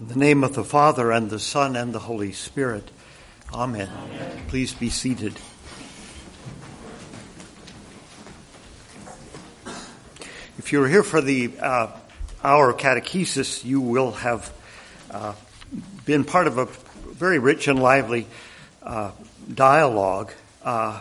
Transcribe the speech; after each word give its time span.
In 0.00 0.06
the 0.06 0.16
name 0.16 0.44
of 0.44 0.54
the 0.54 0.62
Father, 0.62 1.10
and 1.10 1.28
the 1.28 1.40
Son, 1.40 1.74
and 1.74 1.92
the 1.92 1.98
Holy 1.98 2.30
Spirit. 2.30 2.88
Amen. 3.52 3.88
Amen. 3.88 4.44
Please 4.46 4.72
be 4.72 4.90
seated. 4.90 5.32
If 10.56 10.70
you're 10.70 10.86
here 10.86 11.02
for 11.02 11.20
the 11.20 11.50
uh, 11.60 11.88
hour 12.44 12.72
catechesis, 12.74 13.64
you 13.64 13.80
will 13.80 14.12
have 14.12 14.52
uh, 15.10 15.34
been 16.06 16.22
part 16.22 16.46
of 16.46 16.58
a 16.58 16.66
very 17.14 17.40
rich 17.40 17.66
and 17.66 17.82
lively 17.82 18.28
uh, 18.84 19.10
dialogue 19.52 20.32
uh, 20.62 21.00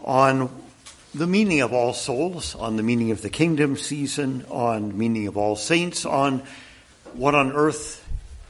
on 0.00 0.48
the 1.14 1.26
meaning 1.26 1.60
of 1.60 1.74
all 1.74 1.92
souls, 1.92 2.54
on 2.54 2.76
the 2.76 2.82
meaning 2.82 3.10
of 3.10 3.20
the 3.20 3.28
kingdom 3.28 3.76
season, 3.76 4.46
on 4.48 4.96
meaning 4.96 5.26
of 5.26 5.36
all 5.36 5.56
saints, 5.56 6.06
on 6.06 6.42
what 7.14 7.34
on 7.34 7.52
earth 7.52 8.04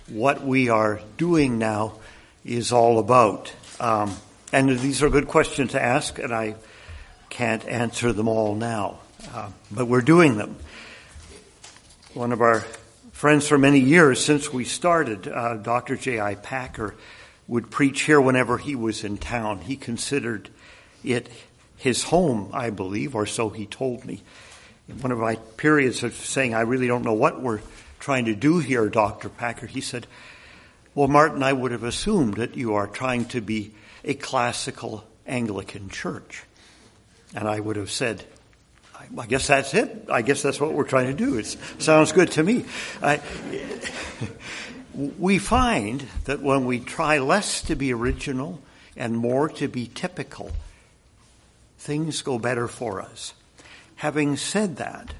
what 0.09 0.45
we 0.45 0.68
are 0.68 1.00
doing 1.16 1.59
now 1.59 1.95
is 2.45 2.73
all 2.73 2.98
about. 2.98 3.52
Um, 3.78 4.15
and 4.52 4.78
these 4.78 5.02
are 5.02 5.10
good 5.10 5.28
questions 5.28 5.73
to 5.73 5.82
ask, 5.82 6.19
and 6.19 6.34
I 6.34 6.55
can't 7.29 7.66
answer 7.66 8.12
them 8.12 8.29
all 8.29 8.55
now, 8.55 9.01
uh, 9.34 9.51
but 9.70 9.87
we're 9.87 10.01
doing 10.01 10.38
them. 10.38 10.56
One 12.15 12.32
of 12.32 12.41
our 12.41 12.60
friends 13.12 13.46
for 13.46 13.59
many 13.59 13.80
years 13.80 14.24
since 14.24 14.52
we 14.52 14.65
started, 14.65 15.29
uh, 15.29 15.56
Dr. 15.56 15.96
J.I. 15.96 16.37
Packer, 16.37 16.95
would 17.46 17.70
preach 17.70 18.02
here 18.02 18.20
whenever 18.20 18.59
he 18.59 18.74
was 18.74 19.04
in 19.04 19.18
town. 19.18 19.60
He 19.60 19.77
considered 19.77 20.48
it 21.04 21.29
his 21.77 22.02
home, 22.04 22.51
I 22.52 22.70
believe, 22.70 23.15
or 23.15 23.27
so 23.27 23.51
he 23.51 23.66
told 23.66 24.04
me. 24.04 24.23
In 24.88 25.01
one 25.01 25.12
of 25.12 25.18
my 25.18 25.37
periods 25.56 26.02
of 26.02 26.15
saying, 26.15 26.54
I 26.54 26.62
really 26.62 26.87
don't 26.87 27.04
know 27.04 27.15
what 27.15 27.40
we're 27.40 27.60
trying 27.98 28.27
to 28.27 28.34
do 28.34 28.59
here, 28.59 28.88
Dr. 28.88 29.29
Packer, 29.29 29.66
he 29.66 29.80
said, 29.80 30.07
Well, 30.95 31.09
Martin, 31.09 31.43
I 31.43 31.52
would 31.52 31.73
have 31.73 31.84
assumed 31.84 32.34
that 32.34 32.57
you 32.57 32.74
are 32.74 32.87
trying 32.87 33.27
to 33.27 33.40
be 33.40 33.73
a 34.05 34.15
classical 34.15 35.05
Anglican 35.27 35.88
church. 35.88 36.45
And 37.35 37.46
I 37.46 37.60
would 37.60 37.77
have 37.77 37.90
said, 37.90 38.24
I 39.16 39.27
guess 39.27 39.46
that's 39.46 39.74
it. 39.74 40.07
I 40.10 40.23
guess 40.23 40.43
that's 40.43 40.60
what 40.60 40.73
we're 40.73 40.85
trying 40.85 41.07
to 41.07 41.24
do. 41.24 41.38
It 41.38 41.57
sounds 41.79 42.13
good 42.13 42.30
to 42.32 42.43
me. 42.43 42.65
I, 43.02 43.21
we 45.18 45.38
find 45.38 46.05
that 46.24 46.40
when 46.40 46.66
we 46.66 46.80
try 46.80 47.18
less 47.18 47.62
to 47.62 47.77
be 47.77 47.93
original 47.93 48.60
and 48.96 49.16
more 49.16 49.49
to 49.51 49.68
be 49.68 49.87
typical, 49.87 50.51
things 51.79 52.23
go 52.23 52.38
better 52.38 52.66
for 52.66 53.01
us. 53.01 53.35
Having 53.96 54.37
said 54.37 54.77
that, 54.77 55.15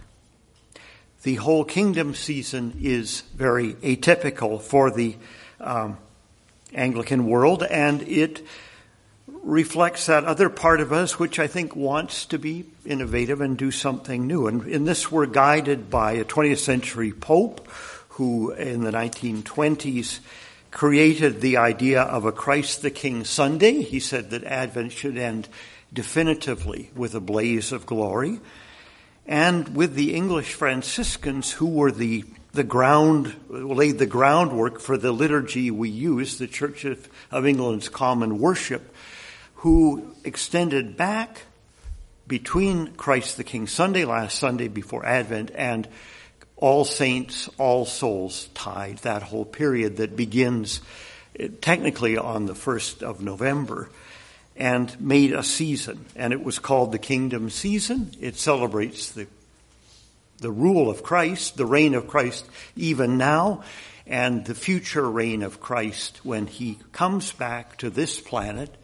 the 1.23 1.37
whole 1.37 1.65
kingdom 1.65 2.15
season 2.15 2.79
is 2.81 3.23
very 3.35 3.75
atypical 3.75 4.61
for 4.61 4.91
the 4.91 5.17
um, 5.61 5.99
Anglican 6.75 7.27
world, 7.27 7.63
and 7.63 8.03
it 8.03 8.47
reflects 9.43 10.07
that 10.07 10.25
other 10.25 10.49
part 10.49 10.81
of 10.81 10.93
us 10.93 11.19
which 11.19 11.39
I 11.39 11.47
think 11.47 11.75
wants 11.75 12.27
to 12.27 12.39
be 12.39 12.67
innovative 12.85 13.41
and 13.41 13.57
do 13.57 13.71
something 13.71 14.27
new. 14.27 14.47
And 14.47 14.67
in 14.67 14.85
this, 14.85 15.11
we're 15.11 15.27
guided 15.27 15.91
by 15.91 16.13
a 16.13 16.25
20th 16.25 16.59
century 16.59 17.13
pope 17.13 17.67
who, 18.11 18.53
in 18.53 18.83
the 18.83 18.91
1920s, 18.91 20.21
created 20.71 21.41
the 21.41 21.57
idea 21.57 22.03
of 22.03 22.25
a 22.25 22.33
Christ 22.33 22.83
the 22.83 22.91
King 22.91 23.25
Sunday. 23.25 23.83
He 23.83 24.01
said 24.01 24.31
that 24.31 24.45
Advent 24.45 24.93
should 24.93 25.17
end 25.17 25.49
definitively 25.93 26.91
with 26.95 27.15
a 27.15 27.21
blaze 27.21 27.73
of 27.73 27.87
glory 27.87 28.41
and 29.29 29.77
with 29.77 29.95
the 29.95 30.15
English 30.15 30.55
Franciscans 30.55 31.53
who 31.53 31.67
were 31.67 31.93
the 31.93 32.25
the 32.53 32.65
ground 32.65 33.37
laid 33.51 33.99
the 33.99 34.07
groundwork 34.07 34.81
for 34.81 34.97
the 34.97 35.13
liturgy 35.13 35.71
we 35.71 35.91
use, 35.91 36.39
the 36.39 36.47
Church 36.47 36.87
of, 36.87 37.09
of 37.31 37.47
England's 37.47 37.91
common 37.91 38.39
worship, 38.39 38.95
who 39.57 40.15
extended 40.25 40.97
back 40.97 41.43
between 42.27 42.95
Christ 42.95 43.37
the 43.37 43.45
King 43.45 43.67
Sunday, 43.67 44.07
last 44.07 44.39
Sunday 44.39 44.69
before 44.69 45.05
Advent, 45.05 45.51
and 45.55 45.87
All 46.57 46.87
Saints, 46.87 47.51
All 47.59 47.85
Souls 47.85 48.49
tide, 48.55 48.99
that 48.99 49.23
whole 49.23 49.45
period 49.45 49.99
that 49.99 50.17
begins 50.17 50.81
eh, 51.39 51.49
technically 51.61 52.17
on 52.17 52.47
the 52.47 52.55
1st 52.55 53.03
of 53.03 53.21
November 53.21 53.91
and 54.59 55.01
made 55.01 55.33
a 55.33 55.43
season, 55.43 56.05
and 56.15 56.35
it 56.35 56.45
was 56.45 56.59
called 56.59 56.93
the 56.93 56.99
Kingdom 56.99 57.49
Season. 57.49 58.11
It 58.21 58.37
celebrates 58.37 59.13
the 59.13 59.27
the 60.41 60.51
rule 60.53 60.89
of 60.89 61.03
Christ, 61.03 61.57
the 61.57 61.67
reign 61.67 61.95
of 61.95 62.07
Christ 62.07 62.47
even 62.77 63.19
now, 63.19 63.65
and 64.07 64.45
the 64.45 64.55
future 64.55 65.09
reign 65.09 65.43
of 65.43 65.61
Christ 65.61 66.21
when 66.25 66.47
he 66.47 66.79
comes 66.93 67.33
back 67.33 67.77
to 67.79 67.91
this 67.91 68.21
planet, 68.21 68.75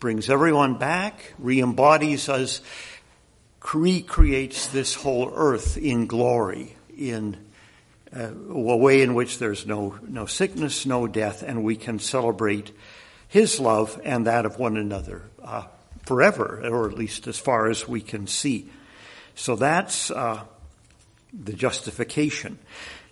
brings 0.00 0.28
everyone 0.28 0.78
back, 0.78 1.34
re-embodies 1.38 2.28
us, 2.28 2.60
recreates 3.72 4.68
this 4.68 4.94
whole 4.94 5.32
earth 5.34 5.76
in 5.76 6.06
glory, 6.06 6.76
in 6.96 7.36
uh, 8.14 8.30
a 8.50 8.76
way 8.76 9.02
in 9.02 9.14
which 9.14 9.38
there's 9.38 9.66
no, 9.66 9.98
no 10.06 10.26
sickness, 10.26 10.86
no 10.86 11.06
death, 11.06 11.42
and 11.42 11.62
we 11.62 11.76
can 11.76 11.98
celebrate 11.98 12.72
his 13.28 13.60
love 13.60 14.00
and 14.04 14.26
that 14.26 14.46
of 14.46 14.58
one 14.58 14.76
another 14.76 15.22
uh, 15.42 15.64
forever, 16.04 16.60
or 16.64 16.88
at 16.88 16.96
least 16.96 17.26
as 17.26 17.38
far 17.38 17.68
as 17.68 17.86
we 17.86 18.00
can 18.00 18.26
see. 18.26 18.70
So 19.34 19.54
that's 19.54 20.10
uh, 20.10 20.40
the 21.32 21.52
justification. 21.52 22.58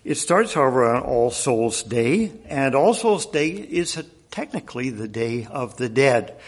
It 0.03 0.15
starts, 0.15 0.53
however, 0.53 0.95
on 0.95 1.03
All 1.03 1.31
Souls 1.31 1.83
Day, 1.83 2.31
and 2.45 2.75
All 2.75 2.93
Souls 2.93 3.25
Day 3.25 3.49
is 3.49 3.97
a, 3.97 4.03
technically 4.31 4.89
the 4.89 5.07
Day 5.07 5.45
of 5.45 5.77
the 5.77 5.89
Dead. 5.89 6.39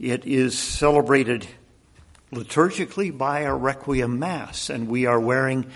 It 0.00 0.24
is 0.24 0.58
celebrated 0.58 1.46
liturgically 2.32 3.16
by 3.16 3.40
a 3.40 3.54
Requiem 3.54 4.18
Mass, 4.18 4.70
and 4.70 4.88
we 4.88 5.06
are 5.06 5.20
wearing 5.20 5.66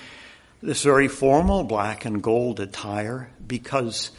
this 0.62 0.82
very 0.82 1.08
formal 1.08 1.64
black 1.64 2.04
and 2.04 2.22
gold 2.22 2.60
attire 2.60 3.30
because 3.46 4.10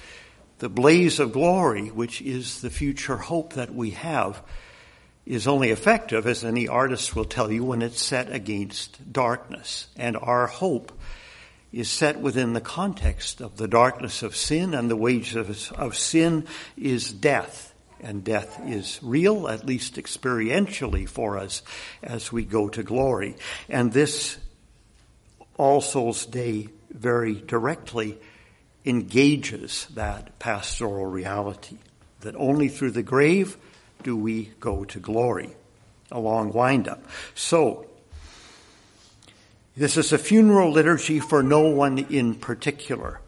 the 0.60 0.70
blaze 0.70 1.20
of 1.20 1.34
glory, 1.34 1.88
which 1.90 2.22
is 2.22 2.62
the 2.62 2.70
future 2.70 3.18
hope 3.18 3.54
that 3.54 3.74
we 3.74 3.92
have, 3.92 4.42
is 5.26 5.48
only 5.48 5.70
effective, 5.70 6.28
as 6.28 6.44
any 6.44 6.68
artist 6.68 7.16
will 7.16 7.26
tell 7.26 7.52
you, 7.52 7.64
when 7.64 7.82
it's 7.82 8.04
set 8.04 8.32
against 8.32 9.12
darkness. 9.12 9.88
And 9.96 10.18
our 10.18 10.48
hope 10.48 10.92
is 11.72 11.90
set 11.90 12.20
within 12.20 12.54
the 12.54 12.62
context 12.62 13.42
of 13.42 13.58
the 13.58 13.68
darkness 13.68 14.22
of 14.22 14.36
sin, 14.36 14.74
and 14.74 14.90
the 14.90 14.96
wages 14.96 15.36
of, 15.36 15.80
of 15.80 15.98
sin 15.98 16.46
is 16.78 17.12
death. 17.12 17.74
And 18.00 18.24
death 18.24 18.60
is 18.66 19.00
real, 19.02 19.48
at 19.48 19.66
least 19.66 19.96
experientially 19.96 21.08
for 21.08 21.38
us 21.38 21.62
as 22.02 22.34
we 22.34 22.44
go 22.44 22.68
to 22.68 22.84
glory. 22.84 23.38
And 23.70 23.94
this 23.94 24.38
All 25.58 25.80
Souls 25.80 26.26
Day 26.26 26.68
very 26.92 27.36
directly 27.36 28.18
engages 28.86 29.88
that 29.94 30.38
pastoral 30.40 31.06
reality 31.06 31.78
that 32.22 32.36
only 32.36 32.68
through 32.68 32.92
the 32.92 33.04
grave 33.04 33.58
do 34.02 34.16
we 34.16 34.52
go 34.60 34.84
to 34.86 35.00
glory. 35.00 35.50
A 36.12 36.20
long 36.20 36.52
windup. 36.52 37.04
So, 37.34 37.88
this 39.76 39.98
is 39.98 40.14
a 40.14 40.18
funeral 40.18 40.72
liturgy 40.72 41.20
for 41.20 41.42
no 41.42 41.62
one 41.70 41.98
in 41.98 42.36
particular, 42.36 43.20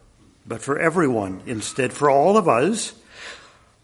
but 0.46 0.62
for 0.62 0.78
everyone 0.78 1.42
instead, 1.46 1.92
for 1.92 2.08
all 2.08 2.36
of 2.36 2.48
us 2.48 2.92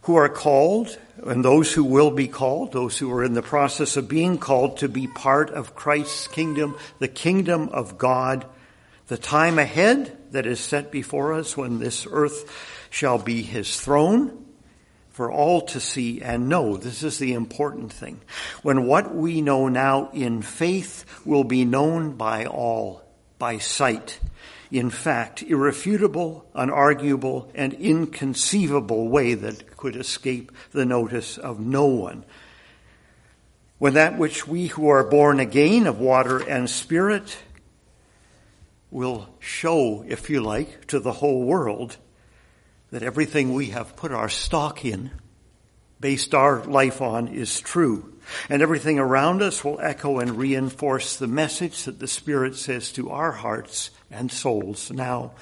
who 0.02 0.14
are 0.14 0.28
called 0.28 0.96
and 1.24 1.44
those 1.44 1.72
who 1.72 1.84
will 1.84 2.10
be 2.10 2.28
called, 2.28 2.72
those 2.72 2.98
who 2.98 3.10
are 3.12 3.24
in 3.24 3.34
the 3.34 3.42
process 3.42 3.96
of 3.96 4.08
being 4.08 4.38
called 4.38 4.76
to 4.78 4.88
be 4.88 5.06
part 5.08 5.50
of 5.50 5.74
Christ's 5.74 6.28
kingdom, 6.28 6.76
the 7.00 7.08
kingdom 7.08 7.68
of 7.70 7.98
God 7.98 8.46
the 9.12 9.18
time 9.18 9.58
ahead 9.58 10.16
that 10.30 10.46
is 10.46 10.58
set 10.58 10.90
before 10.90 11.34
us 11.34 11.54
when 11.54 11.78
this 11.78 12.06
earth 12.10 12.50
shall 12.88 13.18
be 13.18 13.42
his 13.42 13.78
throne 13.78 14.46
for 15.10 15.30
all 15.30 15.60
to 15.60 15.78
see 15.80 16.22
and 16.22 16.48
know. 16.48 16.78
This 16.78 17.02
is 17.02 17.18
the 17.18 17.34
important 17.34 17.92
thing. 17.92 18.22
When 18.62 18.86
what 18.86 19.14
we 19.14 19.42
know 19.42 19.68
now 19.68 20.08
in 20.14 20.40
faith 20.40 21.04
will 21.26 21.44
be 21.44 21.66
known 21.66 22.12
by 22.12 22.46
all, 22.46 23.02
by 23.38 23.58
sight. 23.58 24.18
In 24.70 24.88
fact, 24.88 25.42
irrefutable, 25.42 26.46
unarguable, 26.54 27.50
and 27.54 27.74
inconceivable 27.74 29.08
way 29.08 29.34
that 29.34 29.76
could 29.76 29.94
escape 29.94 30.52
the 30.70 30.86
notice 30.86 31.36
of 31.36 31.60
no 31.60 31.84
one. 31.84 32.24
When 33.76 33.92
that 33.92 34.16
which 34.16 34.48
we 34.48 34.68
who 34.68 34.88
are 34.88 35.04
born 35.04 35.38
again 35.38 35.86
of 35.86 36.00
water 36.00 36.38
and 36.38 36.70
spirit 36.70 37.36
will 38.92 39.26
show, 39.40 40.04
if 40.06 40.28
you 40.28 40.42
like, 40.42 40.86
to 40.86 41.00
the 41.00 41.12
whole 41.12 41.42
world 41.44 41.96
that 42.90 43.02
everything 43.02 43.54
we 43.54 43.70
have 43.70 43.96
put 43.96 44.12
our 44.12 44.28
stock 44.28 44.84
in, 44.84 45.10
based 45.98 46.34
our 46.34 46.62
life 46.64 47.00
on, 47.00 47.28
is 47.28 47.60
true. 47.60 48.12
And 48.50 48.60
everything 48.60 48.98
around 48.98 49.40
us 49.40 49.64
will 49.64 49.80
echo 49.80 50.18
and 50.18 50.36
reinforce 50.36 51.16
the 51.16 51.26
message 51.26 51.84
that 51.84 51.98
the 51.98 52.06
Spirit 52.06 52.54
says 52.54 52.92
to 52.92 53.10
our 53.10 53.32
hearts 53.32 53.90
and 54.10 54.30
souls 54.30 54.90
now 54.90 55.32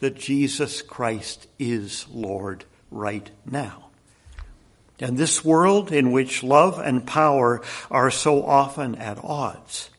that 0.00 0.16
Jesus 0.16 0.80
Christ 0.80 1.48
is 1.58 2.06
Lord 2.08 2.64
right 2.92 3.28
now. 3.44 3.86
And 5.00 5.18
this 5.18 5.44
world 5.44 5.90
in 5.90 6.12
which 6.12 6.44
love 6.44 6.78
and 6.78 7.06
power 7.06 7.62
are 7.90 8.10
so 8.10 8.44
often 8.44 8.94
at 8.94 9.18
odds 9.22 9.90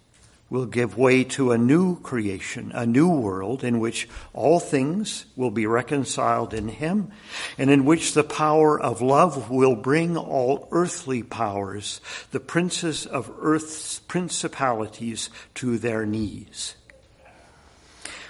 will 0.51 0.65
give 0.65 0.98
way 0.98 1.24
to 1.24 1.53
a 1.53 1.57
new 1.57 1.98
creation, 2.01 2.74
a 2.75 2.86
new 2.86 3.09
world 3.09 3.63
in 3.63 3.80
which 3.80 4.07
all 4.33 4.59
things 4.59 5.25
will 5.38 5.50
be 5.50 5.65
reconciled 5.65 6.53
in 6.53 6.68
Him 6.68 7.09
and 7.57 7.69
in 7.69 7.86
which 7.86 8.13
the 8.13 8.24
power 8.24 8.77
of 8.77 9.01
love 9.01 9.50
will 9.50 9.77
bring 9.77 10.18
all 10.18 10.68
earthly 10.71 11.24
powers, 11.24 12.01
the 12.31 12.39
princes 12.42 13.06
of 13.06 13.31
earth's 13.39 14.00
principalities 14.00 15.30
to 15.56 15.77
their 15.77 16.06
knees. 16.06 16.75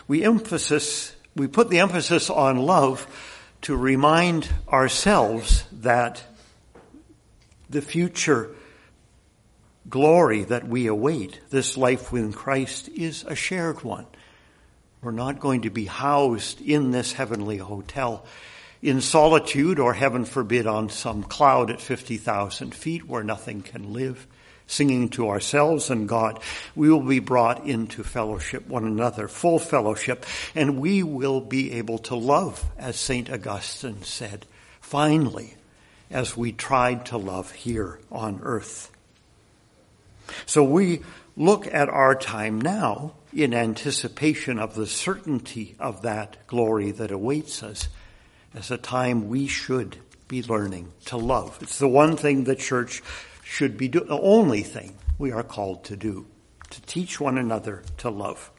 We 0.07 0.23
emphasis, 0.23 1.15
we 1.35 1.47
put 1.47 1.71
the 1.71 1.79
emphasis 1.79 2.29
on 2.29 2.57
love 2.57 3.07
to 3.61 3.75
remind 3.75 4.47
ourselves 4.71 5.63
that 5.71 6.23
the 7.67 7.81
future 7.81 8.51
glory 9.91 10.43
that 10.45 10.67
we 10.67 10.87
await, 10.87 11.39
this 11.51 11.77
life 11.77 12.11
with 12.11 12.33
Christ, 12.33 12.89
is 12.89 13.23
a 13.27 13.35
shared 13.35 13.83
one. 13.83 14.07
We're 15.01 15.11
not 15.11 15.39
going 15.39 15.61
to 15.61 15.69
be 15.69 15.85
housed 15.85 16.61
in 16.61 16.91
this 16.91 17.13
heavenly 17.13 17.57
hotel 17.57 18.25
in 18.81 19.01
solitude 19.01 19.79
or 19.79 19.93
heaven 19.93 20.25
forbid 20.25 20.65
on 20.65 20.89
some 20.89 21.23
cloud 21.23 21.69
at 21.69 21.81
50,000 21.81 22.73
feet 22.73 23.07
where 23.07 23.23
nothing 23.23 23.61
can 23.61 23.93
live, 23.93 24.25
singing 24.65 25.09
to 25.09 25.29
ourselves 25.29 25.89
and 25.89 26.09
God. 26.09 26.39
We 26.75 26.89
will 26.89 27.01
be 27.01 27.19
brought 27.19 27.65
into 27.65 28.03
fellowship 28.03 28.67
one 28.67 28.85
another, 28.85 29.27
full 29.27 29.59
fellowship, 29.59 30.25
and 30.55 30.79
we 30.79 31.03
will 31.03 31.41
be 31.41 31.73
able 31.73 31.99
to 31.99 32.15
love, 32.15 32.65
as 32.77 32.95
St. 32.95 33.29
Augustine 33.29 34.03
said, 34.03 34.45
finally, 34.79 35.55
as 36.09 36.35
we 36.35 36.51
tried 36.51 37.05
to 37.07 37.17
love 37.17 37.51
here 37.51 37.99
on 38.11 38.39
earth. 38.43 38.90
So 40.45 40.63
we 40.63 41.01
look 41.35 41.67
at 41.67 41.89
our 41.89 42.15
time 42.15 42.59
now 42.59 43.13
in 43.33 43.53
anticipation 43.53 44.59
of 44.59 44.75
the 44.75 44.87
certainty 44.87 45.75
of 45.79 46.01
that 46.01 46.47
glory 46.47 46.91
that 46.91 47.11
awaits 47.11 47.63
us 47.63 47.87
as 48.53 48.69
a 48.69 48.77
time 48.77 49.29
we 49.29 49.47
should 49.47 49.97
be 50.27 50.43
learning 50.43 50.91
to 51.05 51.17
love. 51.17 51.57
It's 51.61 51.79
the 51.79 51.87
one 51.87 52.17
thing 52.17 52.43
the 52.43 52.55
church 52.55 53.01
should 53.43 53.77
be 53.77 53.87
doing, 53.87 54.07
the 54.07 54.19
only 54.19 54.63
thing 54.63 54.95
we 55.17 55.31
are 55.31 55.43
called 55.43 55.83
to 55.85 55.95
do, 55.95 56.25
to 56.69 56.81
teach 56.83 57.19
one 57.19 57.37
another 57.37 57.83
to 57.97 58.09
love. 58.09 58.51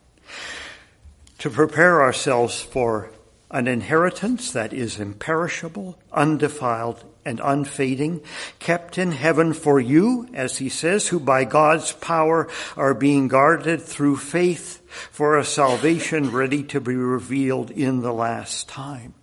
To 1.39 1.51
prepare 1.51 2.03
ourselves 2.03 2.61
for 2.61 3.11
an 3.51 3.67
inheritance 3.67 4.53
that 4.53 4.73
is 4.73 4.99
imperishable, 4.99 5.99
undefiled, 6.13 7.05
and 7.25 7.41
unfading, 7.43 8.21
kept 8.59 8.99
in 8.99 9.13
heaven 9.13 9.53
for 9.53 9.79
you, 9.81 10.29
as 10.35 10.59
he 10.59 10.69
says, 10.69 11.09
who 11.09 11.21
by 11.21 11.45
God's 11.45 11.93
power 11.93 12.49
are 12.77 12.95
being 12.95 13.29
guarded 13.29 13.83
through 13.83 14.17
faith 14.17 14.83
for 15.11 15.39
a 15.39 15.45
salvation 15.45 16.33
ready 16.33 16.63
to 16.65 16.81
be 16.81 16.97
revealed 16.97 17.71
in 17.71 18.03
the 18.03 18.13
last 18.13 18.69
time. 18.69 19.15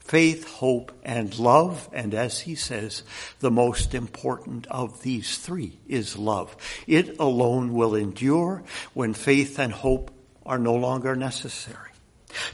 Faith, 0.00 0.48
hope, 0.48 0.90
and 1.02 1.38
love, 1.38 1.86
and 1.92 2.14
as 2.14 2.40
he 2.40 2.54
says, 2.54 3.02
the 3.40 3.50
most 3.50 3.94
important 3.94 4.66
of 4.68 5.02
these 5.02 5.36
three 5.36 5.78
is 5.86 6.16
love. 6.16 6.56
It 6.86 7.18
alone 7.20 7.74
will 7.74 7.94
endure 7.94 8.62
when 8.94 9.12
faith 9.12 9.58
and 9.58 9.70
hope 9.70 10.10
are 10.46 10.58
no 10.58 10.74
longer 10.76 11.14
necessary. 11.14 11.87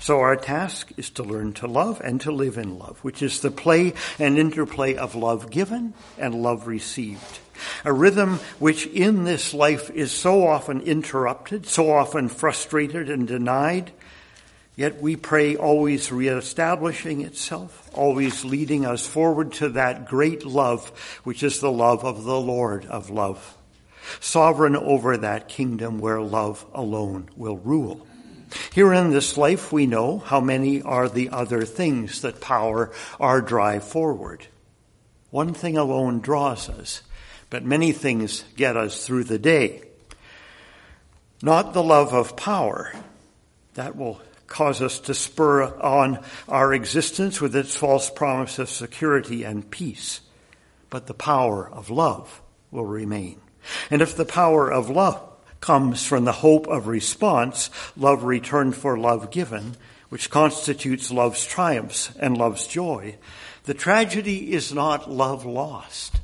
So 0.01 0.21
our 0.21 0.37
task 0.37 0.91
is 0.97 1.11
to 1.11 1.23
learn 1.23 1.53
to 1.55 1.67
love 1.67 2.01
and 2.03 2.21
to 2.23 2.33
live 2.33 2.59
in 2.59 2.79
love, 2.79 2.99
which 3.01 3.23
is 3.23 3.41
the 3.41 3.51
play 3.51 3.95
and 4.19 4.39
interplay 4.39 4.95
of 4.95 5.15
love 5.15 5.51
given 5.51 5.95
and 6.19 6.43
love 6.43 6.67
received. 6.67 7.41
A 7.85 7.93
rhythm 7.93 8.41
which 8.59 8.87
in 8.87 9.25
this 9.25 9.55
life 9.55 9.91
is 9.91 10.13
so 10.13 10.47
often 10.47 10.81
interrupted, 10.81 11.67
so 11.67 11.91
often 11.91 12.29
frustrated 12.29 13.09
and 13.09 13.29
denied, 13.29 13.93
yet 14.77 15.01
we 15.01 15.17
pray 15.17 15.57
always 15.57 16.11
reestablishing 16.11 17.21
itself, 17.21 17.89
always 17.95 18.45
leading 18.45 18.85
us 18.85 19.07
forward 19.07 19.53
to 19.53 19.69
that 19.71 20.07
great 20.07 20.45
love, 20.45 20.89
which 21.23 21.43
is 21.43 21.61
the 21.61 21.71
love 21.71 22.05
of 22.05 22.25
the 22.25 22.41
Lord 22.41 22.87
of 22.87 23.09
love, 23.09 23.57
sovereign 24.21 24.77
over 24.77 25.17
that 25.17 25.49
kingdom 25.49 26.01
where 26.01 26.21
love 26.21 26.67
alone 26.75 27.29
will 27.37 27.59
rule. 27.59 28.05
Here 28.73 28.93
in 28.93 29.11
this 29.11 29.37
life, 29.37 29.73
we 29.73 29.87
know 29.87 30.19
how 30.19 30.41
many 30.41 30.83
are 30.83 31.09
the 31.09 31.31
other 31.31 31.65
things 31.65 32.23
that 32.23 32.41
power 32.41 32.93
our 33.19 33.41
drive 33.41 33.85
forward. 33.85 34.47
One 35.31 35.55
thing 35.55 35.77
alone 35.77 36.21
draws 36.21 36.69
us, 36.69 37.03
but 37.51 37.65
many 37.65 37.93
things 37.93 38.45
get 38.57 38.77
us 38.77 39.05
through 39.05 39.25
the 39.25 39.39
day. 39.39 39.83
Not 41.43 41.73
the 41.73 41.83
love 41.83 42.15
of 42.15 42.37
power. 42.37 42.93
That 43.75 43.97
will 43.97 44.21
cause 44.47 44.81
us 44.81 45.01
to 45.01 45.15
spur 45.15 45.65
on 45.81 46.25
our 46.49 46.73
existence 46.73 47.41
with 47.41 47.57
its 47.57 47.77
false 47.77 48.09
promise 48.09 48.59
of 48.59 48.71
security 48.71 49.43
and 49.43 49.69
peace. 49.69 50.21
But 50.91 51.07
the 51.07 51.15
power 51.15 51.69
of 51.69 51.91
love 51.91 52.41
will 52.71 52.87
remain. 52.87 53.41
And 53.91 54.01
if 54.01 54.17
the 54.17 54.25
power 54.25 54.71
of 54.71 54.91
love 54.91 55.21
comes 55.65 56.05
from 56.07 56.27
the 56.27 56.33
hope 56.33 56.67
of 56.67 56.87
response, 56.87 57.71
love 57.97 58.23
returned 58.23 58.77
for 58.77 58.99
love 58.99 59.31
given, 59.31 59.75
which 60.11 60.29
constitutes 60.29 61.11
love's 61.11 61.47
triumphs 61.47 62.15
and 62.21 62.37
love's 62.37 62.67
joy. 62.67 63.17
The 63.65 63.73
tragedy 63.73 64.53
is 64.53 64.75
not 64.75 65.11
love 65.11 65.47
lost. 65.47 66.21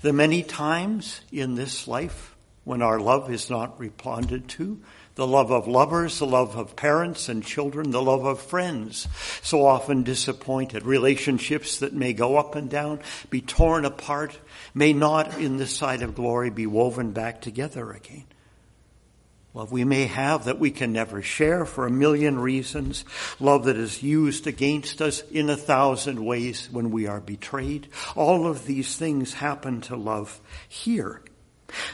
The 0.00 0.12
many 0.12 0.42
times 0.42 1.20
in 1.30 1.54
this 1.54 1.86
life 1.86 2.34
when 2.64 2.82
our 2.82 2.98
love 2.98 3.30
is 3.30 3.48
not 3.48 3.78
responded 3.78 4.48
to, 4.48 4.80
the 5.14 5.28
love 5.28 5.52
of 5.52 5.68
lovers, 5.68 6.18
the 6.18 6.26
love 6.26 6.56
of 6.56 6.74
parents 6.74 7.28
and 7.28 7.44
children, 7.44 7.92
the 7.92 8.02
love 8.02 8.24
of 8.24 8.40
friends, 8.40 9.06
so 9.42 9.64
often 9.64 10.02
disappointed, 10.02 10.84
relationships 10.84 11.78
that 11.78 11.92
may 11.92 12.12
go 12.12 12.36
up 12.36 12.56
and 12.56 12.68
down, 12.68 12.98
be 13.30 13.40
torn 13.40 13.84
apart, 13.84 14.36
may 14.74 14.92
not 14.92 15.38
in 15.38 15.56
this 15.56 15.76
side 15.76 16.02
of 16.02 16.16
glory 16.16 16.50
be 16.50 16.66
woven 16.66 17.12
back 17.12 17.40
together 17.40 17.92
again. 17.92 18.24
Love 19.54 19.70
we 19.70 19.84
may 19.84 20.06
have 20.06 20.46
that 20.46 20.58
we 20.58 20.70
can 20.70 20.92
never 20.92 21.20
share 21.20 21.66
for 21.66 21.86
a 21.86 21.90
million 21.90 22.38
reasons. 22.38 23.04
Love 23.38 23.64
that 23.64 23.76
is 23.76 24.02
used 24.02 24.46
against 24.46 25.02
us 25.02 25.20
in 25.30 25.50
a 25.50 25.56
thousand 25.56 26.24
ways 26.24 26.70
when 26.70 26.90
we 26.90 27.06
are 27.06 27.20
betrayed. 27.20 27.86
All 28.16 28.46
of 28.46 28.64
these 28.64 28.96
things 28.96 29.34
happen 29.34 29.82
to 29.82 29.96
love 29.96 30.40
here. 30.66 31.22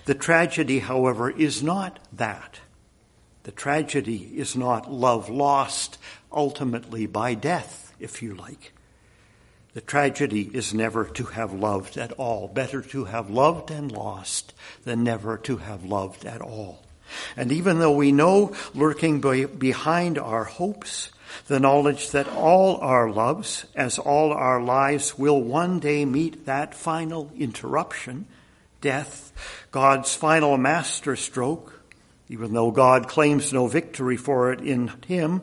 The 0.05 0.15
tragedy, 0.15 0.79
however, 0.79 1.31
is 1.31 1.61
not 1.63 1.99
that. 2.13 2.61
The 3.43 3.53
tragedy 3.53 4.33
is 4.37 4.55
not 4.55 4.91
love 4.93 5.29
lost 5.29 5.99
ultimately 6.31 7.07
by 7.07 7.35
death, 7.35 7.93
if 7.99 8.23
you 8.23 8.35
like. 8.35 8.73
The 9.75 9.81
tragedy 9.81 10.51
is 10.53 10.73
never 10.75 11.05
to 11.05 11.25
have 11.25 11.53
loved 11.53 11.97
at 11.97 12.13
all. 12.13 12.47
Better 12.47 12.83
to 12.83 13.05
have 13.07 13.31
loved 13.31 13.71
and 13.71 13.91
lost 13.91 14.55
than 14.85 15.03
never 15.03 15.37
to 15.39 15.57
have 15.57 15.85
loved 15.85 16.25
at 16.25 16.41
all. 16.41 16.85
And 17.37 17.53
even 17.53 17.79
though 17.79 17.93
we 17.93 18.13
know 18.13 18.55
lurking 18.75 19.21
behind 19.21 20.19
our 20.19 20.45
hopes, 20.45 21.11
the 21.47 21.61
knowledge 21.61 22.11
that 22.11 22.29
all 22.29 22.77
our 22.79 23.11
loves, 23.11 23.65
as 23.75 23.99
all 23.99 24.33
our 24.33 24.63
lives, 24.63 25.19
will 25.19 25.41
one 25.41 25.79
day 25.79 26.05
meet 26.05 26.47
that 26.47 26.75
final 26.75 27.31
interruption, 27.37 28.27
death, 28.81 29.33
God's 29.71 30.15
final 30.15 30.57
master 30.57 31.17
stroke, 31.17 31.81
even 32.29 32.53
though 32.53 32.71
God 32.71 33.09
claims 33.09 33.53
no 33.53 33.67
victory 33.67 34.17
for 34.17 34.53
it 34.53 34.61
in 34.61 34.93
Him, 35.07 35.43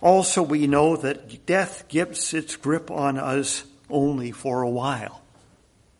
also 0.00 0.42
we 0.42 0.66
know 0.66 0.96
that 0.96 1.46
death 1.46 1.88
gives 1.88 2.34
its 2.34 2.56
grip 2.56 2.90
on 2.90 3.18
us 3.18 3.64
only 3.88 4.32
for 4.32 4.62
a 4.62 4.70
while. 4.70 5.22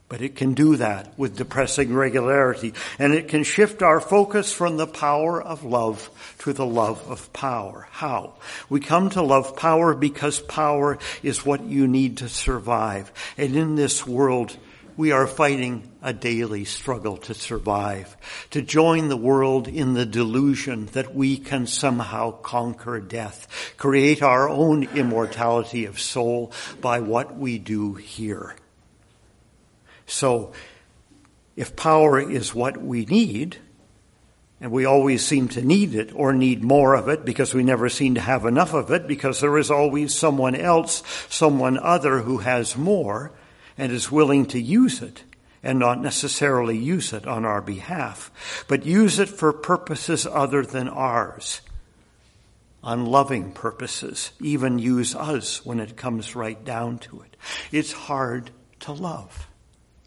But 0.09 0.23
it 0.23 0.37
can 0.37 0.55
do 0.55 0.77
that 0.77 1.19
with 1.19 1.37
depressing 1.37 1.93
regularity. 1.93 2.75
And 2.99 3.13
it 3.13 3.27
can 3.27 3.43
shift 3.43 3.83
our 3.83 4.01
focus 4.01 4.53
from 4.53 4.77
the 4.77 4.87
power 4.87 5.43
of 5.43 5.65
love 5.65 6.09
to 6.41 6.53
the 6.53 6.67
love 6.67 7.11
of 7.11 7.33
power. 7.33 7.89
How? 7.91 8.35
We 8.69 8.79
come 8.79 9.11
to 9.11 9.23
love 9.23 9.57
power 9.57 9.95
because 9.95 10.39
power 10.39 10.99
is 11.25 11.45
what 11.45 11.65
you 11.65 11.89
need 11.89 12.19
to 12.19 12.29
survive. 12.29 13.13
And 13.37 13.57
in 13.57 13.75
this 13.75 14.07
world, 14.07 14.57
we 14.97 15.11
are 15.11 15.27
fighting 15.27 15.91
a 16.03 16.13
daily 16.13 16.65
struggle 16.65 17.17
to 17.19 17.35
survive, 17.35 18.17
to 18.53 18.63
join 18.63 19.09
the 19.09 19.17
world 19.17 19.69
in 19.69 19.95
the 19.95 20.07
delusion 20.07 20.87
that 20.93 21.15
we 21.15 21.37
can 21.37 21.67
somehow 21.67 22.31
conquer 22.31 23.01
death, 23.01 23.75
create 23.77 24.23
our 24.23 24.49
own 24.49 24.85
immortality 24.85 25.85
of 25.85 26.01
soul 26.01 26.53
by 26.81 27.01
what 27.01 27.37
we 27.37 27.59
do 27.59 27.95
here. 27.95 28.55
So, 30.07 30.53
if 31.57 31.75
power 31.77 32.21
is 32.21 32.55
what 32.55 32.77
we 32.77 33.05
need, 33.07 33.59
And 34.61 34.73
we 34.73 34.87
always 34.87 35.25
seem 35.25 35.49
to 35.49 35.63
need 35.63 35.95
it 35.95 36.13
or 36.15 36.33
need 36.33 36.65
more 36.65 36.95
of 36.95 37.09
it 37.09 37.25
because 37.25 37.53
we 37.53 37.63
never 37.63 37.89
seem 37.89 38.15
to 38.15 38.21
have 38.23 38.47
enough 38.47 38.73
of 38.73 38.91
it 38.91 39.07
because 39.07 39.41
there 39.41 39.59
is 39.59 39.71
always 39.71 40.15
someone 40.15 40.55
else, 40.55 41.03
someone 41.29 41.77
other 41.79 42.21
who 42.21 42.39
has 42.39 42.77
more 42.77 43.33
and 43.77 43.93
is 43.93 44.11
willing 44.11 44.47
to 44.47 44.61
use 44.61 45.03
it 45.03 45.25
and 45.63 45.79
not 45.79 46.01
necessarily 46.01 46.79
use 46.79 47.13
it 47.13 47.27
on 47.27 47.45
our 47.45 47.61
behalf, 47.61 48.65
but 48.69 48.87
use 48.87 49.19
it 49.19 49.29
for 49.29 49.53
purposes 49.53 50.27
other 50.27 50.63
than 50.63 50.89
ours. 50.89 51.61
Unloving 52.83 53.53
purposes, 53.53 54.31
even 54.41 54.79
use 54.79 55.15
us 55.15 55.67
when 55.67 55.81
it 55.81 55.97
comes 55.97 56.37
right 56.37 56.65
down 56.65 56.99
to 56.99 57.21
it. 57.21 57.37
It's 57.73 57.93
hard 57.93 58.53
to 58.81 58.93
love. 58.93 59.49